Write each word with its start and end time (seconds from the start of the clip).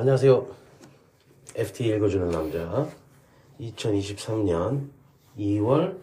안녕하세요. 0.00 0.46
FT 1.54 1.88
읽어주는 1.88 2.30
남자. 2.30 2.88
2023년 3.60 4.88
2월 5.36 6.00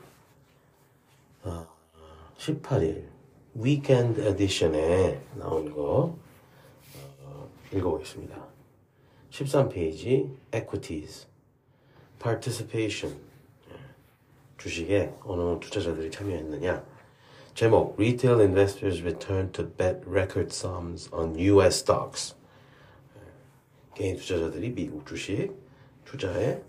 18일 2.37 3.07
Weekend 3.55 4.21
Edition에 4.21 5.19
나온 5.33 5.73
거 5.73 6.15
어, 7.23 7.49
읽어보겠습니다. 7.73 8.37
13페이지 9.31 10.29
Equities 10.53 11.25
Participation 12.21 13.19
주식에 14.59 15.11
어느 15.23 15.59
투자자들이 15.59 16.11
참여했느냐 16.11 16.85
제목 17.55 17.95
Retail 17.97 18.41
investors 18.41 19.01
return 19.01 19.51
to 19.53 19.67
bet 19.67 20.01
record 20.07 20.53
sums 20.53 21.11
on 21.11 21.35
US 21.39 21.79
stocks 21.79 22.36
개인 23.97 24.15
투자자들이 24.15 24.75
미국 24.75 25.07
주식 25.07 25.51
투자에 26.05 26.61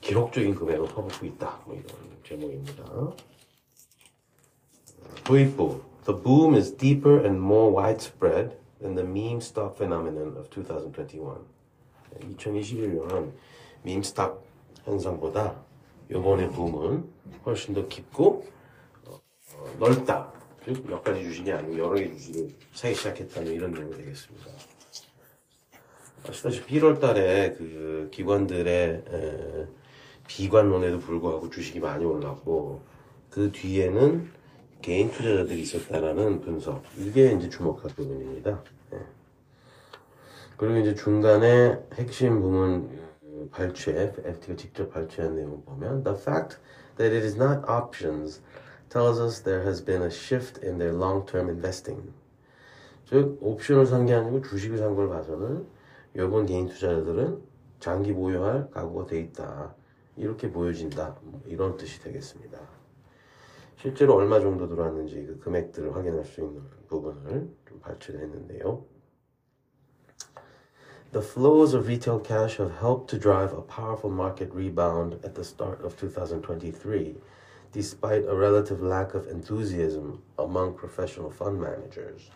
기록적인 0.00 0.56
금액을 0.56 0.88
퍼붓고 0.88 1.24
있다. 1.24 1.60
뭐 1.64 1.76
이런 1.76 1.86
제목입니다. 2.24 2.84
도입부 5.22 5.80
The 6.04 6.20
boom 6.20 6.54
is 6.54 6.76
deeper 6.76 7.24
and 7.24 7.38
more 7.38 7.72
widespread 7.72 8.56
than 8.80 8.96
the 8.96 9.08
meme 9.08 9.38
stock 9.38 9.76
phenomenon 9.76 10.36
of 10.36 10.50
2021. 10.50 11.44
2021년 12.36 13.32
밈 13.84 14.02
스탁 14.02 14.42
현상보다 14.84 15.62
이번의 16.10 16.50
붐은 16.50 17.08
훨씬 17.44 17.72
더 17.72 17.86
깊고 17.86 18.44
어, 19.06 19.12
어, 19.12 19.76
넓다. 19.78 20.32
즉 20.64 20.84
몇 20.86 21.04
가지 21.04 21.22
주식이 21.22 21.52
아니고 21.52 21.78
여러 21.78 21.94
개 21.94 22.12
주식을 22.12 22.48
사기 22.72 22.96
시작했다는 22.96 23.52
이런 23.52 23.70
내용이 23.70 23.92
되겠습니다. 23.96 24.75
아시다시피 26.28 26.80
1월 26.80 27.00
달에 27.00 27.54
그 27.56 28.08
기관들의 28.10 29.04
에, 29.08 29.66
비관론에도 30.26 30.98
불구하고 30.98 31.50
주식이 31.50 31.80
많이 31.80 32.04
올랐고 32.04 32.82
그 33.30 33.52
뒤에는 33.52 34.30
개인 34.82 35.10
투자자들이 35.10 35.60
있었다라는 35.62 36.40
분석 36.40 36.82
이게 36.98 37.32
이제 37.32 37.48
주목할 37.48 37.90
부분입니다. 37.94 38.62
예. 38.92 38.98
그리고 40.56 40.78
이제 40.78 40.94
중간에 40.94 41.78
핵심 41.94 42.40
부분 42.40 42.88
그 43.20 43.48
발췌 43.52 44.14
FT가 44.24 44.56
직접 44.56 44.90
발췌한 44.92 45.36
내용 45.36 45.62
보면 45.64 46.02
The 46.04 46.18
fact 46.18 46.58
that 46.96 47.14
it 47.14 47.24
is 47.24 47.36
not 47.36 47.64
options 47.68 48.40
tells 48.88 49.20
us 49.20 49.42
there 49.42 49.62
has 49.66 49.84
been 49.84 50.02
a 50.02 50.10
shift 50.10 50.64
in 50.64 50.78
their 50.78 50.96
long-term 50.96 51.48
investing. 51.50 52.10
즉 53.08 53.38
옵션을 53.40 53.86
산 53.86 54.06
게 54.06 54.14
아니고 54.14 54.42
주식을 54.42 54.78
산 54.78 54.96
걸 54.96 55.08
봐서는 55.08 55.66
여권 56.16 56.46
개인 56.46 56.66
투자자들은 56.66 57.42
장기 57.78 58.12
보유할 58.14 58.70
각오가 58.70 59.06
돼 59.06 59.20
있다. 59.20 59.74
이렇게 60.16 60.50
보여진다. 60.50 61.18
뭐 61.22 61.42
이런 61.46 61.76
뜻이 61.76 62.00
되겠습니다. 62.00 62.58
실제로 63.76 64.14
얼마 64.14 64.40
정도 64.40 64.66
들어왔는지 64.66 65.26
그 65.26 65.38
금액들을 65.40 65.94
확인할 65.94 66.24
수 66.24 66.40
있는 66.40 66.62
부분을 66.88 67.50
좀 67.68 67.80
발췌를 67.80 68.20
했는데요. 68.22 68.84
The 71.12 71.24
flows 71.24 71.76
of 71.76 71.86
retail 71.86 72.22
cash 72.22 72.58
have 72.58 72.72
helped 72.80 73.08
to 73.08 73.18
drive 73.18 73.52
a 73.52 73.62
powerful 73.62 74.10
market 74.10 74.50
rebound 74.52 75.20
at 75.24 75.34
the 75.34 75.44
start 75.44 75.84
of 75.84 75.96
2023, 75.96 77.16
despite 77.72 78.24
a 78.26 78.34
relative 78.34 78.82
lack 78.82 79.14
of 79.14 79.28
enthusiasm 79.28 80.22
among 80.38 80.76
professional 80.76 81.30
fund 81.30 81.60
managers. 81.60 82.30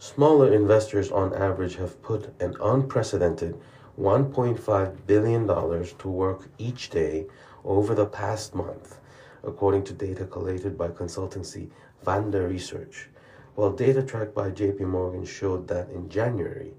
Smaller 0.00 0.52
investors 0.52 1.10
on 1.10 1.34
average 1.34 1.76
have 1.76 2.02
put 2.02 2.28
an 2.40 2.54
unprecedented 2.60 3.58
$1.5 3.98 5.06
billion 5.06 5.46
to 5.46 6.08
work 6.08 6.48
each 6.58 6.90
day 6.90 7.26
over 7.64 7.94
the 7.94 8.06
past 8.06 8.54
month, 8.54 8.98
according 9.42 9.84
to 9.84 9.92
data 9.92 10.26
collated 10.26 10.76
by 10.76 10.88
consultancy 10.88 11.70
Vanda 12.04 12.46
Research. 12.46 13.08
While 13.54 13.72
data 13.72 14.02
tracked 14.02 14.34
by 14.34 14.50
JP 14.50 14.80
Morgan 14.80 15.24
showed 15.24 15.66
that 15.68 15.88
in 15.90 16.10
January, 16.10 16.74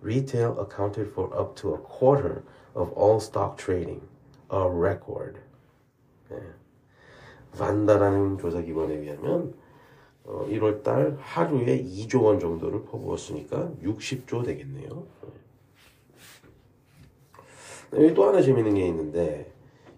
retail 0.00 0.58
accounted 0.58 1.12
for 1.12 1.34
up 1.38 1.54
to 1.56 1.74
a 1.74 1.78
quarter 1.78 2.42
of 2.74 2.90
all 2.92 3.20
stock 3.20 3.58
trading, 3.58 4.00
a 4.50 4.68
record. 4.68 5.38
네. 6.30 6.40
반다라는 7.52 8.38
조사 8.38 8.62
기관에 8.62 8.94
의하면 8.94 9.24
어, 9.24 9.52
1월 10.27 10.83
달 10.83 11.17
하루에 11.19 11.83
2조 11.83 12.23
원 12.23 12.39
정도를 12.39 12.83
퍼부었으니까 12.83 13.71
60조 13.83 14.45
되겠네요. 14.45 15.05
네, 17.91 18.03
여기 18.03 18.13
또 18.13 18.25
하나 18.25 18.41
재밌는 18.41 18.73
게 18.75 18.87
있는데 18.87 19.51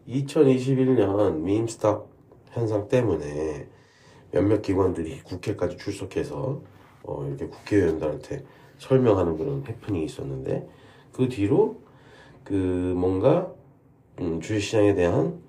2021년 0.08 1.38
밈스탁 1.38 2.08
현상 2.52 2.88
때문에 2.88 3.68
몇몇 4.32 4.62
기관들이 4.62 5.22
국회까지 5.24 5.78
출석해서 5.78 6.62
어, 7.04 7.26
이렇게 7.28 7.48
국회의원들한테 7.48 8.46
설명하는 8.78 9.38
그런 9.38 9.66
해프닝이 9.68 10.06
있었는데 10.06 10.68
그 11.12 11.28
뒤로 11.30 11.82
그 12.44 12.54
뭔가 12.54 13.52
음, 14.20 14.40
주식시장에 14.42 14.94
대한 14.94 15.42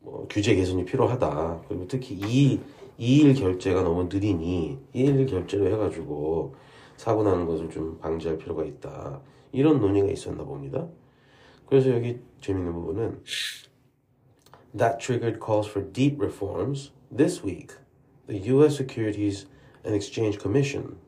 뭐 0.00 0.26
규제 0.28 0.54
개선이 0.54 0.84
필요하다. 0.84 1.62
그리고 1.68 1.86
특히 1.88 2.14
이 2.14 2.60
이일 3.00 3.32
결제가 3.32 3.82
너무 3.82 4.10
느리니 4.12 4.78
이일 4.92 5.24
결제로 5.24 5.66
해가지고 5.68 6.54
사고 6.98 7.22
나는 7.22 7.46
것을 7.46 7.70
좀 7.70 7.98
방지할 7.98 8.36
필요가 8.36 8.62
있다. 8.62 9.22
이런 9.52 9.80
논의가 9.80 10.08
있었나 10.08 10.44
봅니다. 10.44 10.86
그래서 11.64 11.90
여기 11.90 12.20
재밌는 12.42 12.74
부분은 12.74 13.22
That 14.76 14.98
triggered 15.00 15.40
calls 15.40 15.66
for 15.66 15.82
deep 15.82 16.20
reforms. 16.20 16.92
This 17.10 17.42
week, 17.42 17.72
the 18.26 18.36
U.S. 18.52 18.76
Securities 18.76 19.46
and 19.82 19.94
Exchange 19.94 20.38
Commission 20.38 20.98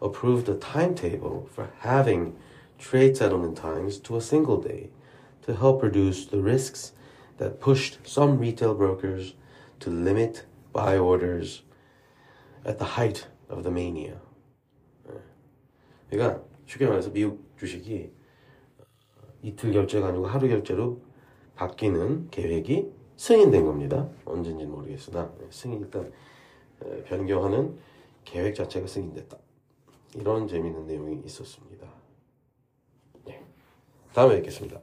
approved 0.00 0.48
a 0.48 0.54
timetable 0.54 1.48
for 1.52 1.68
having 1.80 2.34
trade 2.78 3.14
settlement 3.14 3.58
times 3.58 3.98
to 4.00 4.16
a 4.16 4.22
single 4.22 4.56
day 4.56 4.88
to 5.42 5.54
help 5.54 5.82
reduce 5.82 6.24
the 6.24 6.40
risks 6.40 6.92
that 7.36 7.60
pushed 7.60 7.98
some 8.08 8.38
retail 8.38 8.74
brokers 8.74 9.34
to 9.80 9.90
limit 9.90 10.46
buy 10.76 10.98
orders 10.98 11.64
at 12.66 12.76
the 12.76 12.84
height 12.84 13.26
of 13.48 13.62
the 13.62 13.72
mania. 13.72 14.18
그러니까 16.10 16.44
쉽게 16.66 16.86
말해서 16.86 17.10
미국 17.10 17.56
주식이 17.56 18.12
이틀 19.42 19.72
결제가 19.72 20.08
아니고 20.08 20.26
하루 20.26 20.48
결제로 20.48 21.00
바뀌는 21.54 22.28
계획이 22.30 22.92
승인된 23.16 23.64
겁니다. 23.64 24.08
언제인지는 24.26 24.70
모르겠으나 24.70 25.32
승인 25.50 25.80
일단 25.80 26.12
변경하는 27.06 27.78
계획 28.24 28.54
자체가 28.54 28.86
승인됐다. 28.86 29.38
이런 30.14 30.46
재미있는 30.46 30.86
내용이 30.86 31.22
있었습니다. 31.24 31.88
네. 33.24 33.42
다음에 34.12 34.36
뵙겠습니다. 34.36 34.80